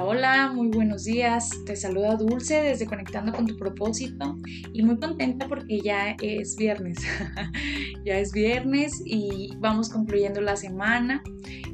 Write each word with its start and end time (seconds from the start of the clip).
Hola, 0.00 0.52
muy 0.54 0.68
buenos 0.68 1.04
días. 1.04 1.50
Te 1.66 1.74
saluda 1.74 2.14
Dulce 2.14 2.62
desde 2.62 2.86
Conectando 2.86 3.32
con 3.32 3.46
tu 3.46 3.56
propósito 3.56 4.36
y 4.72 4.82
muy 4.82 4.96
contenta 4.96 5.48
porque 5.48 5.80
ya 5.80 6.16
es 6.22 6.56
viernes. 6.56 6.98
ya 8.04 8.18
es 8.18 8.32
viernes 8.32 9.02
y 9.04 9.50
vamos 9.58 9.88
concluyendo 9.88 10.40
la 10.40 10.56
semana. 10.56 11.22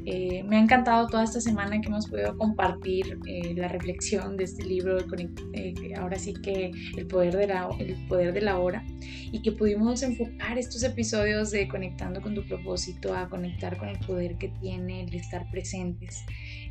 Eh, 0.07 0.43
me 0.43 0.57
ha 0.57 0.59
encantado 0.59 1.07
toda 1.07 1.23
esta 1.23 1.41
semana 1.41 1.81
que 1.81 1.87
hemos 1.87 2.07
podido 2.07 2.37
compartir 2.37 3.17
eh, 3.27 3.53
la 3.55 3.67
reflexión 3.67 4.37
de 4.37 4.43
este 4.43 4.63
libro, 4.63 4.97
eh, 5.53 5.73
ahora 5.97 6.17
sí 6.19 6.33
que 6.33 6.71
el 6.95 7.07
poder, 7.07 7.35
de 7.35 7.47
la, 7.47 7.69
el 7.79 7.95
poder 8.07 8.31
de 8.33 8.41
la 8.41 8.59
hora, 8.59 8.85
y 9.31 9.41
que 9.41 9.51
pudimos 9.51 10.03
enfocar 10.03 10.59
estos 10.59 10.83
episodios 10.83 11.49
de 11.49 11.67
Conectando 11.67 12.21
con 12.21 12.35
tu 12.35 12.43
propósito 12.47 13.15
a 13.15 13.27
conectar 13.29 13.77
con 13.77 13.89
el 13.89 13.97
poder 13.99 14.37
que 14.37 14.49
tiene 14.61 15.05
el 15.05 15.13
estar 15.15 15.49
presentes. 15.49 16.23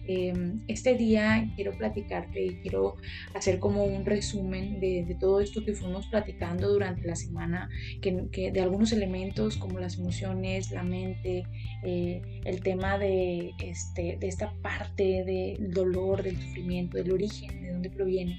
Em, 0.06 0.60
este 0.68 0.94
día 0.96 1.50
quiero 1.56 1.76
platicarte 1.78 2.44
y 2.44 2.54
quiero 2.56 2.96
hacer 3.34 3.58
como 3.58 3.84
un 3.84 4.04
resumen 4.04 4.78
de, 4.80 5.16
todo 5.18 5.40
esto 5.40 5.64
que 5.64 5.72
fuimos 5.72 6.06
platicando 6.08 6.68
durante 6.72 7.06
la 7.06 7.16
semana, 7.16 7.70
que, 8.02 8.50
de 8.52 8.60
algunos 8.60 8.92
elementos 8.92 9.56
como 9.56 9.78
las 9.78 9.98
emociones, 9.98 10.70
la 10.70 10.82
mente, 10.82 11.44
eh, 11.84 12.20
el 12.44 12.60
tema 12.62 12.98
de, 12.98 13.52
este, 13.62 14.18
de 14.20 14.28
esta 14.28 14.52
parte 14.60 15.24
del 15.24 15.72
dolor, 15.72 16.22
del 16.22 16.36
sufrimiento, 16.36 16.98
del 16.98 17.12
origen, 17.12 17.62
de 17.62 17.72
dónde 17.72 17.90
proviene. 17.90 18.38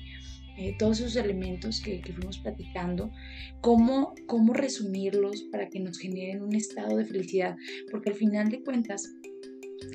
Eh, 0.57 0.75
todos 0.79 1.01
esos 1.01 1.17
elementos 1.17 1.81
que, 1.81 1.99
que, 1.99 2.13
fuimos 2.13 2.37
platicando, 2.37 3.11
cómo, 3.59 4.13
cómo 4.25 4.53
resumirlos 4.53 5.43
para 5.51 5.67
que 5.69 5.81
nos 5.81 5.99
generen 5.99 6.43
un 6.43 6.55
estado 6.55 6.95
de 6.95 7.03
felicidad, 7.03 7.57
porque 7.91 8.11
al 8.11 8.15
final 8.15 8.49
de 8.49 8.63
cuentas 8.63 9.05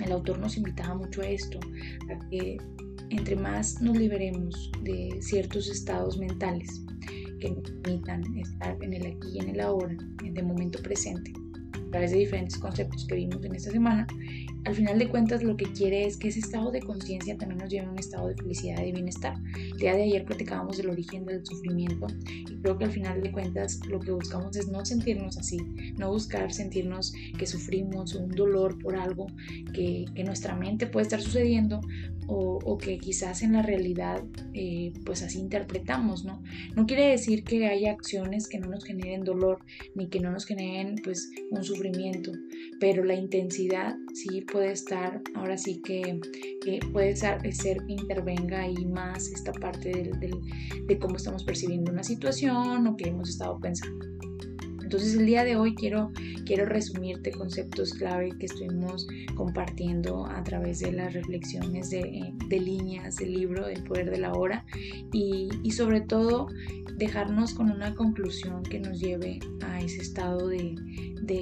el 0.05 0.13
autor 0.13 0.39
nos 0.39 0.57
invitaba 0.57 0.95
mucho 0.95 1.23
a 1.23 1.29
esto, 1.29 1.59
a 2.11 2.29
que 2.29 2.57
entre 3.11 3.37
más 3.37 3.81
nos 3.83 3.97
liberemos 3.97 4.71
de 4.83 5.19
ciertos 5.21 5.69
estados 5.69 6.19
mentales 6.19 6.83
que 7.41 7.51
nos 7.51 7.71
permitan 7.83 8.39
estar 8.39 8.77
en 8.83 8.93
el 8.93 9.07
aquí 9.07 9.29
y 9.35 9.39
en 9.41 9.51
el 9.51 9.61
ahora, 9.61 9.97
en 10.25 10.37
el 10.37 10.45
momento 10.45 10.81
presente, 10.83 11.33
a 11.75 11.91
través 11.91 12.13
de 12.13 12.19
diferentes 12.19 12.59
conceptos 12.59 13.07
que 13.07 13.17
vimos 13.17 13.45
en 13.45 13.55
esta 13.55 13.71
semana, 13.73 14.07
al 14.65 14.75
final 14.75 14.99
de 14.99 15.09
cuentas 15.09 15.43
lo 15.43 15.57
que 15.57 15.67
quiere 15.73 16.07
es 16.07 16.17
que 16.17 16.29
ese 16.29 16.41
estado 16.41 16.71
de 16.71 16.81
conciencia 16.81 17.37
también 17.37 17.61
nos 17.61 17.71
lleve 17.71 17.87
a 17.87 17.91
un 17.91 17.99
estado 17.99 18.29
de 18.29 18.35
felicidad 18.35 18.85
y 18.85 18.93
bienestar. 18.93 19.37
El 19.55 19.79
día 19.79 19.95
de 19.95 20.03
ayer 20.03 20.25
platicábamos 20.25 20.77
del 20.77 20.91
origen 20.91 21.25
del 21.25 21.45
sufrimiento 21.45 22.07
y 22.29 22.57
creo 22.61 22.77
que 22.77 22.85
al 22.85 22.93
final 22.93 23.23
de 23.23 23.33
cuentas 23.33 23.81
lo 23.87 24.01
que 24.01 24.13
buscamos 24.13 24.57
es 24.57 24.69
no 24.69 24.85
sentirnos 24.85 25.39
así, 25.39 25.59
no 25.97 26.11
buscar 26.11 26.53
sentirnos 26.53 27.13
que 27.39 27.47
sufrimos 27.47 28.15
un 28.15 28.31
dolor 28.31 28.79
por 28.79 28.97
algo 28.97 29.27
que, 29.73 30.05
que 30.15 30.25
nuestra 30.25 30.55
mente 30.55 30.87
puede 30.87 31.05
estar 31.05 31.23
sucediendo 31.23 31.81
o, 32.33 32.79
que 32.79 32.99
quizás 32.99 33.43
en 33.43 33.53
la 33.53 33.63
realidad 33.63 34.23
eh, 34.55 34.93
pues 35.05 35.23
así 35.23 35.39
interpretamos, 35.41 36.25
¿no? 36.25 36.43
No 36.77 36.87
quiere 36.87 37.09
decir 37.09 37.43
que 37.43 37.67
haya 37.67 37.91
acciones 37.91 38.49
que 38.49 38.59
no 38.59 38.69
nos 38.69 38.85
generen 38.85 39.25
dolor 39.25 39.59
ni 39.95 40.09
que 40.09 40.21
no 40.21 40.31
nos 40.31 40.47
generen 40.47 40.97
pues 41.03 41.31
un 41.51 41.65
sufrimiento, 41.65 42.33
pero 42.79 43.05
la 43.05 43.15
intensidad 43.15 43.97
sí 44.15 44.43
puede 44.53 44.73
estar, 44.73 45.21
ahora 45.35 45.57
sí 45.57 45.81
que 45.83 46.21
puede 46.93 47.17
ser, 47.17 47.39
que 47.43 47.93
intervenga 47.93 48.61
ahí 48.61 48.85
más 48.87 49.29
esta 49.29 49.53
parte 49.53 50.11
de 50.87 50.99
cómo 50.99 51.17
estamos 51.17 51.45
percibiendo 51.45 51.93
una 51.93 52.03
situación 52.03 52.87
o 52.87 52.97
que 52.97 53.09
hemos 53.09 53.31
estado 53.31 53.59
pensando. 53.61 54.11
Entonces 54.91 55.15
el 55.15 55.25
día 55.25 55.45
de 55.45 55.55
hoy 55.55 55.77
quiero, 55.77 56.11
quiero 56.45 56.67
resumirte 56.67 57.31
conceptos 57.31 57.95
clave 57.95 58.33
que 58.37 58.47
estuvimos 58.47 59.07
compartiendo 59.37 60.27
a 60.27 60.43
través 60.43 60.81
de 60.81 60.91
las 60.91 61.15
reflexiones 61.15 61.91
de, 61.91 62.35
líneas 62.51 63.15
del 63.15 63.35
libro 63.35 63.69
El 63.69 63.85
Poder 63.85 64.11
de 64.11 64.19
la 64.19 64.33
Hora 64.33 64.67
y, 65.13 65.49
sobre 65.71 66.01
todo 66.01 66.49
dejarnos 66.97 67.55
con 67.55 67.71
una 67.71 67.95
conclusión 67.95 68.65
que 68.65 68.81
nos 68.81 68.99
lleve 68.99 69.39
a 69.63 69.79
ese 69.79 70.03
estado 70.03 70.49
de, 70.49 70.75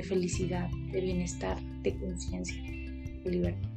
felicidad, 0.06 0.68
de 0.92 1.00
bienestar, 1.00 1.56
de 1.82 1.96
conciencia, 1.96 2.62
de 3.24 3.30
libertad. 3.30 3.68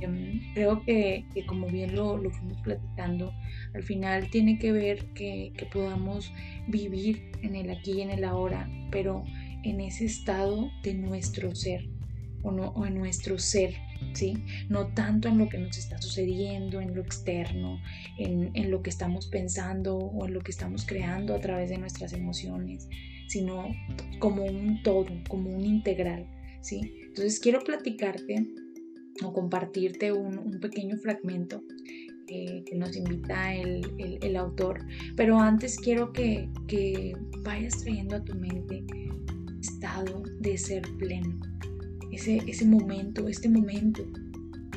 Em, 0.00 0.40
creo 0.54 0.82
que, 0.82 1.24
como 1.46 1.66
bien 1.66 1.94
lo, 1.94 2.16
lo 2.16 2.30
fuimos 2.30 2.60
platicando, 2.62 3.32
al 3.74 3.82
final 3.82 4.30
tiene 4.30 4.58
que 4.58 4.72
ver 4.72 5.04
que, 5.14 5.52
podamos 5.72 6.32
vivir 6.68 7.30
en 7.42 7.54
el 7.54 7.70
aquí 7.70 7.92
y 7.92 8.00
en 8.00 8.10
el 8.10 8.24
ahora, 8.24 8.68
pero 8.90 9.24
en 9.62 9.80
ese 9.80 10.06
estado 10.06 10.70
de 10.82 10.94
nuestro 10.94 11.54
ser 11.54 11.86
o, 12.42 12.50
no, 12.50 12.68
o 12.68 12.86
en 12.86 12.94
nuestro 12.94 13.38
ser, 13.38 13.74
¿sí? 14.14 14.42
No 14.70 14.86
tanto 14.88 15.28
en 15.28 15.36
lo 15.36 15.48
que 15.50 15.58
nos 15.58 15.76
está 15.76 16.00
sucediendo, 16.00 16.80
en 16.80 16.94
lo 16.94 17.02
externo, 17.02 17.78
en, 18.18 18.50
en, 18.54 18.70
lo 18.70 18.82
que 18.82 18.88
estamos 18.88 19.26
pensando 19.26 19.98
o 19.98 20.26
en 20.26 20.32
lo 20.32 20.40
que 20.40 20.50
estamos 20.50 20.86
creando 20.86 21.34
a 21.34 21.40
través 21.40 21.68
de 21.68 21.76
nuestras 21.76 22.14
emociones, 22.14 22.88
sino 23.28 23.68
como 24.18 24.44
un 24.44 24.82
todo, 24.82 25.08
como 25.28 25.50
un 25.50 25.64
integral, 25.64 26.26
¿sí? 26.62 26.99
Entonces 27.10 27.40
quiero 27.40 27.60
platicarte 27.60 28.46
o 29.24 29.32
compartirte 29.32 30.12
un, 30.12 30.58
pequeño 30.60 30.96
fragmento 30.96 31.62
que 32.28 32.72
nos 32.76 32.96
invita 32.96 33.52
el, 33.52 34.36
autor. 34.36 34.78
Pero 35.16 35.38
antes 35.38 35.76
quiero 35.76 36.12
que, 36.12 36.48
vayas 37.42 37.78
trayendo 37.78 38.16
a 38.16 38.24
tu 38.24 38.34
mente 38.36 38.84
estado 39.60 40.22
de 40.38 40.56
ser 40.56 40.82
pleno, 40.98 41.38
ese, 42.12 42.38
ese 42.46 42.64
momento, 42.64 43.26
este 43.26 43.48
momento 43.48 44.06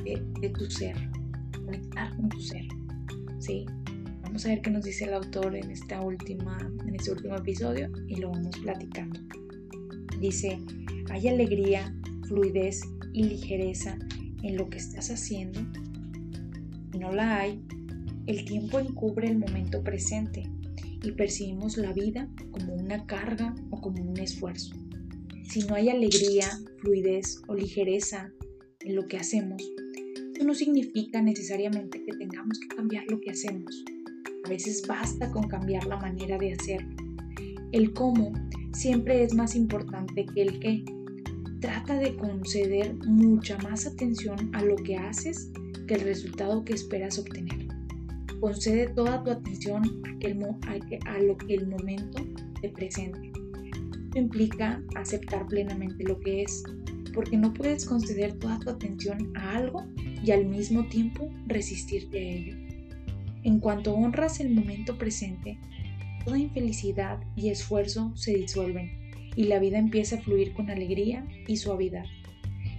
de, 0.03 0.49
tu 0.49 0.65
ser, 0.65 0.95
conectar 1.63 2.15
con 2.15 2.29
tu 2.29 2.41
ser. 2.41 2.65
¿sí? 3.37 3.65
Vamos 4.23 4.43
a 4.45 4.49
ver 4.49 4.61
qué 4.63 4.71
nos 4.71 4.85
dice 4.85 5.05
el 5.05 5.13
autor 5.13 5.55
en, 5.55 5.69
esta 5.69 6.01
última, 6.01 6.57
en 6.87 6.95
este 6.95 7.11
último 7.11 7.35
episodio 7.35 7.91
y 8.07 8.15
lo 8.15 8.31
vamos 8.31 8.57
platicando. 8.57 9.19
Dice, 10.19 10.59
hay 11.11 11.27
alegría, 11.27 11.93
fluidez 12.23 12.81
y 13.13 13.23
ligereza 13.23 13.97
en 14.41 14.57
lo 14.57 14.69
que 14.69 14.77
estás 14.77 15.09
haciendo 15.09 15.61
si 16.93 16.99
no 16.99 17.11
la 17.11 17.39
hay, 17.39 17.59
el 18.27 18.45
tiempo 18.45 18.79
encubre 18.79 19.27
el 19.27 19.39
momento 19.39 19.83
presente 19.83 20.43
y 21.03 21.11
percibimos 21.13 21.75
la 21.75 21.91
vida 21.91 22.29
como 22.51 22.75
una 22.75 23.07
carga 23.07 23.55
o 23.71 23.81
como 23.81 24.03
un 24.03 24.19
esfuerzo. 24.19 24.75
Si 25.49 25.61
no 25.61 25.73
hay 25.73 25.89
alegría, 25.89 26.47
fluidez 26.77 27.41
o 27.47 27.55
ligereza 27.55 28.31
en 28.81 28.95
lo 28.95 29.07
que 29.07 29.17
hacemos, 29.17 29.63
eso 30.35 30.43
no 30.45 30.53
significa 30.53 31.19
necesariamente 31.19 32.03
que 32.03 32.15
tengamos 32.15 32.59
que 32.59 32.75
cambiar 32.75 33.05
lo 33.09 33.19
que 33.19 33.31
hacemos. 33.31 33.83
A 34.45 34.49
veces 34.49 34.83
basta 34.87 35.31
con 35.31 35.47
cambiar 35.47 35.87
la 35.87 35.97
manera 35.97 36.37
de 36.37 36.53
hacerlo. 36.53 36.95
El 37.71 37.91
cómo 37.93 38.33
siempre 38.71 39.23
es 39.23 39.33
más 39.33 39.55
importante 39.55 40.27
que 40.27 40.43
el 40.43 40.59
qué. 40.59 40.85
Trata 41.63 41.97
de 41.97 42.17
conceder 42.17 42.93
mucha 43.05 43.57
más 43.59 43.87
atención 43.87 44.53
a 44.53 44.61
lo 44.61 44.75
que 44.75 44.97
haces 44.97 45.49
que 45.87 45.93
el 45.93 46.01
resultado 46.01 46.65
que 46.65 46.73
esperas 46.73 47.17
obtener. 47.17 47.69
Concede 48.41 48.89
toda 48.89 49.23
tu 49.23 49.31
atención 49.31 49.81
a, 51.05 51.19
lo 51.19 51.37
que 51.37 51.53
el 51.53 51.67
momento 51.69 52.21
te 52.59 52.67
presente. 52.67 53.31
Esto 54.03 54.19
implica 54.19 54.83
aceptar 54.95 55.47
plenamente 55.47 56.03
lo 56.03 56.19
que 56.19 56.41
es, 56.41 56.63
porque 57.13 57.37
no 57.37 57.53
puedes 57.53 57.85
conceder 57.85 58.33
toda 58.39 58.59
tu 58.59 58.69
atención 58.69 59.31
a 59.37 59.55
algo 59.55 59.85
y 60.21 60.31
al 60.31 60.45
mismo 60.45 60.85
tiempo 60.89 61.31
resistirte 61.47 62.17
a 62.17 62.29
ello. 62.29 62.57
En 63.43 63.61
cuanto 63.61 63.93
honras 63.93 64.41
el 64.41 64.53
momento 64.53 64.97
presente, 64.97 65.57
toda 66.25 66.37
infelicidad 66.37 67.21
y 67.37 67.51
esfuerzo 67.51 68.11
se 68.17 68.33
disuelven 68.33 69.02
y 69.35 69.45
la 69.45 69.59
vida 69.59 69.77
empieza 69.77 70.17
a 70.17 70.21
fluir 70.21 70.53
con 70.53 70.69
alegría 70.69 71.25
y 71.47 71.57
suavidad. 71.57 72.05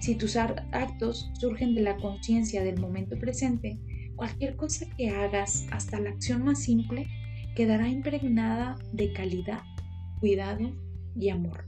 Si 0.00 0.14
tus 0.14 0.36
actos 0.36 1.30
surgen 1.38 1.74
de 1.74 1.82
la 1.82 1.96
conciencia 1.96 2.62
del 2.62 2.78
momento 2.78 3.18
presente, 3.18 3.78
cualquier 4.16 4.56
cosa 4.56 4.86
que 4.96 5.10
hagas, 5.10 5.66
hasta 5.70 5.98
la 5.98 6.10
acción 6.10 6.44
más 6.44 6.62
simple, 6.62 7.06
quedará 7.54 7.88
impregnada 7.88 8.76
de 8.92 9.12
calidad, 9.12 9.62
cuidado 10.20 10.72
y 11.16 11.30
amor. 11.30 11.64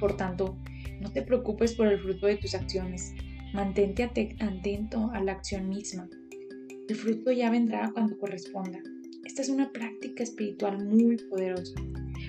Por 0.00 0.16
tanto, 0.16 0.56
no 1.00 1.12
te 1.12 1.22
preocupes 1.22 1.74
por 1.74 1.86
el 1.86 2.00
fruto 2.00 2.26
de 2.26 2.36
tus 2.36 2.54
acciones, 2.54 3.14
mantente 3.52 4.02
atento 4.02 5.10
a 5.12 5.22
la 5.22 5.32
acción 5.32 5.68
misma. 5.68 6.08
El 6.88 6.96
fruto 6.96 7.30
ya 7.30 7.50
vendrá 7.50 7.90
cuando 7.92 8.18
corresponda. 8.18 8.80
Esta 9.24 9.42
es 9.42 9.48
una 9.48 9.70
práctica 9.70 10.22
espiritual 10.22 10.84
muy 10.84 11.16
poderosa, 11.30 11.74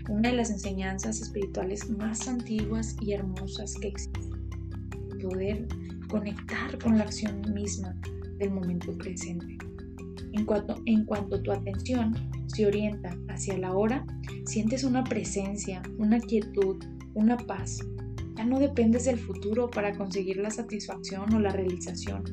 una 0.09 0.29
de 0.29 0.35
las 0.35 0.49
enseñanzas 0.49 1.21
espirituales 1.21 1.89
más 1.89 2.27
antiguas 2.27 2.95
y 3.01 3.13
hermosas 3.13 3.75
que 3.75 3.87
existen 3.87 4.33
poder 5.23 5.67
conectar 6.09 6.77
con 6.79 6.97
la 6.97 7.05
acción 7.05 7.41
misma 7.53 7.95
del 8.37 8.51
momento 8.51 8.95
presente. 8.97 9.57
En 10.33 10.45
cuanto, 10.45 10.81
en 10.85 11.05
cuanto 11.05 11.41
tu 11.41 11.51
atención 11.51 12.13
se 12.47 12.65
orienta 12.65 13.15
hacia 13.29 13.57
la 13.57 13.73
hora, 13.73 14.05
sientes 14.45 14.83
una 14.83 15.03
presencia, 15.03 15.81
una 15.97 16.19
quietud, 16.19 16.83
una 17.13 17.37
paz. 17.37 17.79
Ya 18.35 18.43
no 18.43 18.59
dependes 18.59 19.05
del 19.05 19.19
futuro 19.19 19.69
para 19.69 19.95
conseguir 19.95 20.37
la 20.37 20.49
satisfacción 20.49 21.33
o 21.33 21.39
la 21.39 21.51
realización. 21.51 22.23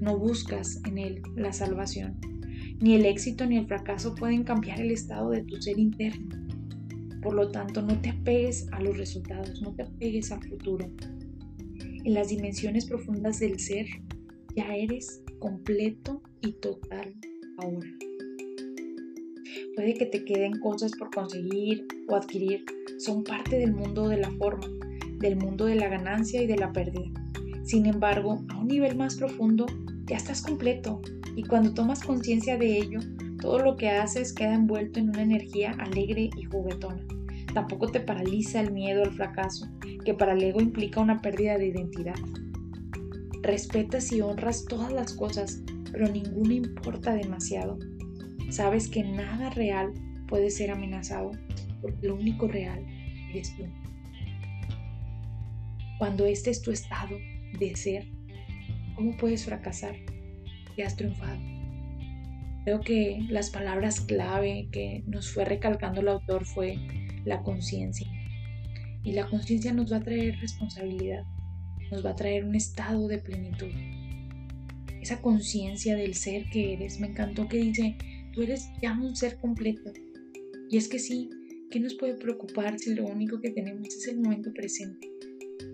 No 0.00 0.18
buscas 0.18 0.80
en 0.84 0.98
él 0.98 1.22
la 1.34 1.52
salvación. 1.52 2.18
Ni 2.80 2.94
el 2.94 3.06
éxito 3.06 3.46
ni 3.46 3.56
el 3.56 3.66
fracaso 3.66 4.14
pueden 4.14 4.44
cambiar 4.44 4.80
el 4.80 4.90
estado 4.90 5.30
de 5.30 5.42
tu 5.42 5.60
ser 5.60 5.78
interno. 5.78 6.45
Por 7.22 7.34
lo 7.34 7.50
tanto, 7.50 7.82
no 7.82 8.00
te 8.00 8.10
apegues 8.10 8.66
a 8.72 8.80
los 8.80 8.98
resultados, 8.98 9.60
no 9.62 9.74
te 9.74 9.82
apegues 9.82 10.30
al 10.32 10.42
futuro. 10.42 10.88
En 12.04 12.14
las 12.14 12.28
dimensiones 12.28 12.86
profundas 12.86 13.40
del 13.40 13.58
ser, 13.58 13.86
ya 14.54 14.74
eres 14.74 15.22
completo 15.38 16.22
y 16.40 16.52
total 16.52 17.14
ahora. 17.58 17.88
Puede 19.74 19.94
que 19.94 20.06
te 20.06 20.24
queden 20.24 20.58
cosas 20.60 20.92
por 20.92 21.10
conseguir 21.10 21.86
o 22.08 22.16
adquirir, 22.16 22.64
son 22.98 23.24
parte 23.24 23.58
del 23.58 23.74
mundo 23.74 24.08
de 24.08 24.18
la 24.18 24.30
forma, 24.32 24.66
del 25.18 25.36
mundo 25.36 25.66
de 25.66 25.74
la 25.74 25.88
ganancia 25.88 26.42
y 26.42 26.46
de 26.46 26.56
la 26.56 26.72
pérdida. 26.72 27.10
Sin 27.64 27.86
embargo, 27.86 28.44
a 28.48 28.58
un 28.58 28.68
nivel 28.68 28.96
más 28.96 29.16
profundo, 29.16 29.66
ya 30.06 30.16
estás 30.16 30.42
completo 30.42 31.02
y 31.34 31.42
cuando 31.42 31.74
tomas 31.74 32.02
conciencia 32.02 32.56
de 32.56 32.78
ello, 32.78 33.00
todo 33.46 33.60
lo 33.60 33.76
que 33.76 33.90
haces 33.90 34.32
queda 34.32 34.54
envuelto 34.54 34.98
en 34.98 35.10
una 35.10 35.22
energía 35.22 35.70
alegre 35.78 36.30
y 36.36 36.42
juguetona. 36.46 37.00
Tampoco 37.54 37.86
te 37.86 38.00
paraliza 38.00 38.60
el 38.60 38.72
miedo 38.72 39.04
al 39.04 39.12
fracaso, 39.12 39.68
que 40.04 40.14
para 40.14 40.32
el 40.32 40.42
ego 40.42 40.60
implica 40.60 40.98
una 40.98 41.22
pérdida 41.22 41.56
de 41.56 41.68
identidad. 41.68 42.16
Respetas 43.42 44.10
y 44.10 44.20
honras 44.20 44.64
todas 44.64 44.92
las 44.92 45.12
cosas, 45.12 45.62
pero 45.92 46.08
ninguna 46.08 46.54
importa 46.54 47.14
demasiado. 47.14 47.78
Sabes 48.50 48.88
que 48.88 49.04
nada 49.04 49.50
real 49.50 49.92
puede 50.26 50.50
ser 50.50 50.72
amenazado, 50.72 51.30
porque 51.80 52.08
lo 52.08 52.16
único 52.16 52.48
real 52.48 52.84
eres 53.30 53.56
tú. 53.56 53.62
Cuando 56.00 56.26
este 56.26 56.50
es 56.50 56.62
tu 56.62 56.72
estado 56.72 57.16
de 57.60 57.76
ser, 57.76 58.08
¿cómo 58.96 59.16
puedes 59.16 59.44
fracasar? 59.44 59.94
Ya 60.76 60.88
has 60.88 60.96
triunfado. 60.96 61.55
Creo 62.66 62.80
que 62.80 63.24
las 63.28 63.50
palabras 63.50 64.00
clave 64.00 64.68
que 64.72 65.04
nos 65.06 65.30
fue 65.30 65.44
recalcando 65.44 66.00
el 66.00 66.08
autor 66.08 66.44
fue 66.44 66.76
la 67.24 67.44
conciencia. 67.44 68.08
Y 69.04 69.12
la 69.12 69.28
conciencia 69.28 69.72
nos 69.72 69.92
va 69.92 69.98
a 69.98 70.02
traer 70.02 70.34
responsabilidad, 70.40 71.22
nos 71.92 72.04
va 72.04 72.10
a 72.10 72.16
traer 72.16 72.44
un 72.44 72.56
estado 72.56 73.06
de 73.06 73.18
plenitud. 73.18 73.70
Esa 75.00 75.22
conciencia 75.22 75.94
del 75.94 76.14
ser 76.14 76.50
que 76.50 76.72
eres, 76.72 76.98
me 76.98 77.06
encantó 77.06 77.46
que 77.46 77.58
dice, 77.58 77.94
tú 78.32 78.42
eres 78.42 78.68
ya 78.82 78.98
un 78.98 79.14
ser 79.14 79.38
completo. 79.38 79.92
Y 80.68 80.76
es 80.76 80.88
que 80.88 80.98
sí, 80.98 81.30
¿qué 81.70 81.78
nos 81.78 81.94
puede 81.94 82.14
preocupar 82.14 82.80
si 82.80 82.96
lo 82.96 83.06
único 83.06 83.40
que 83.40 83.50
tenemos 83.50 83.86
es 83.94 84.08
el 84.08 84.18
momento 84.20 84.52
presente? 84.52 85.08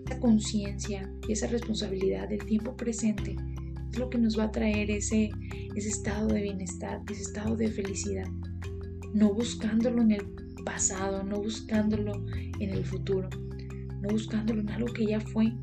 Esa 0.05 0.19
conciencia 0.19 1.11
y 1.27 1.31
esa 1.31 1.47
responsabilidad 1.47 2.29
del 2.29 2.45
tiempo 2.45 2.77
presente 2.77 3.35
es 3.93 3.99
lo 3.99 4.09
que 4.09 4.17
nos 4.17 4.37
va 4.37 4.45
a 4.45 4.51
traer 4.51 4.89
ese, 4.89 5.29
ese 5.75 5.89
estado 5.89 6.27
de 6.27 6.41
bienestar, 6.41 7.01
ese 7.11 7.21
estado 7.21 7.55
de 7.55 7.69
felicidad. 7.69 8.27
No 9.13 9.33
buscándolo 9.33 10.01
en 10.01 10.13
el 10.13 10.25
pasado, 10.65 11.23
no 11.23 11.41
buscándolo 11.41 12.25
en 12.59 12.69
el 12.71 12.83
futuro, 12.83 13.29
no 14.01 14.09
buscándolo 14.09 14.61
en 14.61 14.69
algo 14.69 14.91
que 14.93 15.05
ya 15.05 15.21
fue. 15.21 15.53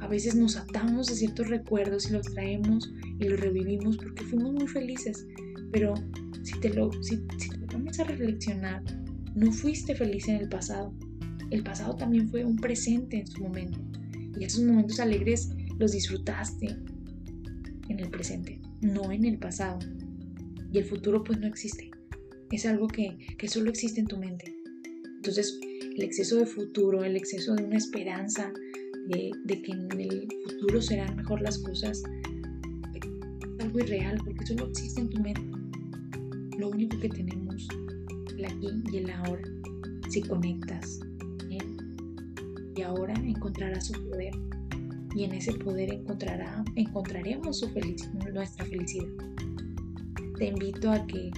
A 0.00 0.06
veces 0.06 0.34
nos 0.34 0.56
atamos 0.56 1.10
a 1.10 1.14
ciertos 1.14 1.48
recuerdos 1.48 2.10
y 2.10 2.12
los 2.12 2.26
traemos 2.34 2.92
y 3.18 3.24
los 3.24 3.40
revivimos 3.40 3.96
porque 3.96 4.24
fuimos 4.24 4.52
muy 4.52 4.68
felices, 4.68 5.26
pero 5.72 5.94
si 6.42 6.60
te 6.60 6.70
lo, 6.74 6.92
si, 7.02 7.22
si 7.38 7.48
te 7.48 7.66
pones 7.66 7.98
a 7.98 8.04
reflexionar, 8.04 8.82
no 9.34 9.50
fuiste 9.52 9.94
feliz 9.94 10.28
en 10.28 10.36
el 10.36 10.48
pasado, 10.50 10.92
el 11.50 11.62
pasado 11.62 11.96
también 11.96 12.28
fue 12.28 12.44
un 12.44 12.56
presente 12.56 13.20
en 13.20 13.26
su 13.26 13.42
momento. 13.42 13.78
Y 14.38 14.44
esos 14.44 14.62
momentos 14.64 15.00
alegres 15.00 15.50
los 15.78 15.92
disfrutaste 15.92 16.76
en 17.90 18.00
el 18.00 18.10
presente, 18.10 18.60
no 18.80 19.12
en 19.12 19.24
el 19.24 19.38
pasado. 19.38 19.78
Y 20.72 20.78
el 20.78 20.84
futuro 20.84 21.22
pues 21.24 21.38
no 21.38 21.46
existe. 21.46 21.90
Es 22.50 22.66
algo 22.66 22.88
que, 22.88 23.16
solo 23.48 23.70
existe 23.70 24.00
en 24.00 24.06
tu 24.06 24.16
mente. 24.16 24.56
Entonces, 25.16 25.58
el 25.62 26.02
exceso 26.02 26.36
de 26.36 26.46
futuro, 26.46 27.04
el 27.04 27.16
exceso 27.16 27.54
de 27.54 27.64
una 27.64 27.76
esperanza 27.76 28.52
de, 29.08 29.30
de 29.44 29.62
que 29.62 29.72
en 29.72 30.00
el 30.00 30.28
futuro 30.44 30.80
serán 30.80 31.16
mejor 31.16 31.42
las 31.42 31.58
cosas, 31.58 32.02
es 32.94 33.64
algo 33.64 33.78
irreal 33.80 34.18
porque 34.24 34.46
solo 34.46 34.68
existe 34.68 35.00
en 35.00 35.10
tu 35.10 35.20
mente. 35.20 35.42
Lo 36.58 36.70
único 36.70 36.98
que 36.98 37.08
tenemos, 37.08 37.68
el 38.36 38.44
aquí 38.44 38.68
y 38.92 38.96
el 38.98 39.10
ahora, 39.10 39.42
si 40.08 40.22
conectas 40.22 41.00
y 42.80 42.82
ahora 42.82 43.14
encontrará 43.14 43.80
su 43.80 43.92
poder 43.92 44.32
y 45.14 45.24
en 45.24 45.32
ese 45.32 45.52
poder 45.54 45.92
encontrará, 45.92 46.64
encontraremos 46.76 47.58
su 47.58 47.70
nuestra 48.32 48.64
felicidad. 48.64 49.08
Te 50.38 50.46
invito 50.46 50.90
a 50.90 51.06
que, 51.06 51.30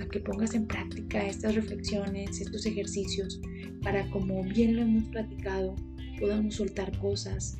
a 0.00 0.06
que 0.06 0.20
pongas 0.20 0.54
en 0.54 0.66
práctica 0.66 1.26
estas 1.26 1.54
reflexiones, 1.54 2.40
estos 2.40 2.66
ejercicios, 2.66 3.40
para 3.82 4.08
como 4.10 4.42
bien 4.42 4.76
lo 4.76 4.82
hemos 4.82 5.04
platicado, 5.04 5.76
podamos 6.18 6.56
soltar 6.56 6.96
cosas, 6.98 7.56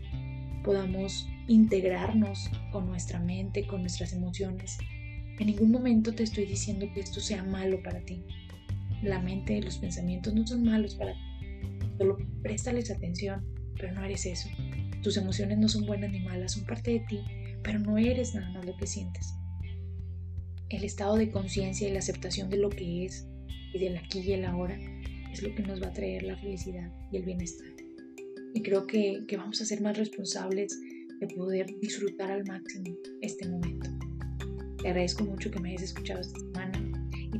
podamos 0.64 1.28
integrarnos 1.48 2.50
con 2.72 2.86
nuestra 2.86 3.20
mente, 3.20 3.66
con 3.66 3.80
nuestras 3.80 4.12
emociones. 4.12 4.78
En 5.38 5.46
ningún 5.46 5.70
momento 5.70 6.12
te 6.12 6.24
estoy 6.24 6.44
diciendo 6.44 6.86
que 6.92 7.00
esto 7.00 7.20
sea 7.20 7.42
malo 7.44 7.82
para 7.82 8.00
ti. 8.00 8.22
La 9.02 9.18
mente 9.20 9.62
los 9.62 9.78
pensamientos 9.78 10.34
no 10.34 10.46
son 10.46 10.64
malos 10.64 10.94
para 10.94 11.14
ti 11.14 11.30
Solo 12.00 12.16
préstales 12.40 12.90
atención, 12.90 13.44
pero 13.76 13.92
no 13.92 14.02
eres 14.02 14.24
eso. 14.24 14.48
Tus 15.02 15.16
emociones 15.16 15.58
no 15.58 15.68
son 15.68 15.86
buenas 15.86 16.10
ni 16.10 16.20
malas, 16.20 16.52
son 16.52 16.64
parte 16.64 16.92
de 16.92 17.00
ti, 17.00 17.20
pero 17.62 17.78
no 17.78 17.96
eres 17.96 18.34
nada 18.34 18.50
más 18.50 18.66
lo 18.66 18.76
que 18.76 18.86
sientes. 18.86 19.34
El 20.68 20.84
estado 20.84 21.16
de 21.16 21.30
conciencia 21.30 21.88
y 21.88 21.92
la 21.92 22.00
aceptación 22.00 22.50
de 22.50 22.58
lo 22.58 22.68
que 22.68 23.06
es 23.06 23.26
y 23.72 23.78
del 23.78 23.96
aquí 23.96 24.20
y 24.20 24.32
el 24.32 24.44
ahora 24.44 24.78
es 25.32 25.42
lo 25.42 25.54
que 25.54 25.62
nos 25.62 25.82
va 25.82 25.88
a 25.88 25.92
traer 25.92 26.22
la 26.24 26.36
felicidad 26.36 26.92
y 27.10 27.16
el 27.16 27.24
bienestar. 27.24 27.68
Y 28.54 28.62
creo 28.62 28.86
que, 28.86 29.24
vamos 29.36 29.60
a 29.60 29.64
ser 29.64 29.80
más 29.80 29.96
responsables 29.96 30.78
de 31.20 31.26
poder 31.28 31.66
disfrutar 31.80 32.30
al 32.30 32.44
máximo 32.44 32.96
este 33.20 33.48
momento. 33.48 33.88
Te 34.82 34.88
agradezco 34.88 35.24
mucho 35.24 35.50
que 35.50 35.60
me 35.60 35.70
hayas 35.70 35.82
escuchado 35.82 36.20
esta 36.20 36.38
semana 36.40 36.89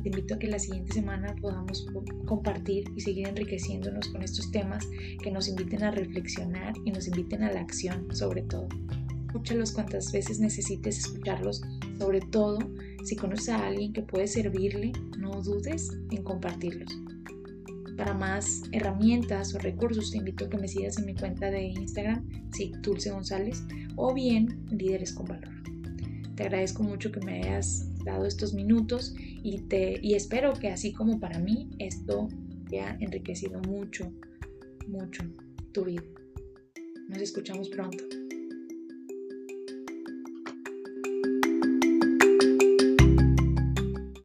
te 0.01 0.09
invito 0.09 0.35
a 0.35 0.39
que 0.39 0.47
la 0.47 0.59
siguiente 0.59 0.93
semana 0.93 1.35
podamos 1.41 1.87
compartir 2.25 2.85
y 2.95 3.01
seguir 3.01 3.27
enriqueciéndonos 3.27 4.07
con 4.09 4.23
estos 4.23 4.51
temas 4.51 4.87
que 5.21 5.31
nos 5.31 5.47
inviten 5.47 5.83
a 5.83 5.91
reflexionar 5.91 6.73
y 6.85 6.91
nos 6.91 7.07
inviten 7.07 7.43
a 7.43 7.51
la 7.51 7.61
acción 7.61 8.13
sobre 8.15 8.41
todo. 8.43 8.67
Escúchalos 9.27 9.71
cuantas 9.71 10.11
veces 10.11 10.39
necesites 10.39 10.99
escucharlos, 10.99 11.61
sobre 11.99 12.19
todo 12.19 12.59
si 13.03 13.15
conoces 13.15 13.49
a 13.49 13.67
alguien 13.67 13.93
que 13.93 14.01
puede 14.01 14.27
servirle, 14.27 14.91
no 15.17 15.41
dudes 15.41 15.89
en 16.11 16.23
compartirlos. 16.23 16.91
Para 17.97 18.13
más 18.13 18.63
herramientas 18.71 19.53
o 19.53 19.59
recursos 19.59 20.11
te 20.11 20.17
invito 20.17 20.45
a 20.45 20.49
que 20.49 20.57
me 20.57 20.67
sigas 20.67 20.97
en 20.97 21.05
mi 21.05 21.15
cuenta 21.15 21.51
de 21.51 21.63
Instagram, 21.63 22.27
sí, 22.51 22.71
Dulce 22.81 23.11
González, 23.11 23.63
o 23.95 24.13
bien 24.13 24.65
Líderes 24.71 25.13
con 25.13 25.27
Valor. 25.27 25.53
Te 26.35 26.43
agradezco 26.43 26.83
mucho 26.83 27.11
que 27.11 27.19
me 27.19 27.43
hayas 27.43 27.90
dado 28.03 28.25
estos 28.25 28.53
minutos 28.53 29.13
y, 29.17 29.61
te, 29.61 29.99
y 30.01 30.13
espero 30.13 30.53
que 30.53 30.69
así 30.69 30.93
como 30.93 31.19
para 31.19 31.39
mí 31.39 31.69
esto 31.79 32.27
te 32.69 32.79
ha 32.81 32.97
enriquecido 32.99 33.59
mucho, 33.61 34.11
mucho 34.87 35.23
tu 35.73 35.85
vida. 35.85 36.03
Nos 37.09 37.19
escuchamos 37.19 37.69
pronto. 37.69 38.20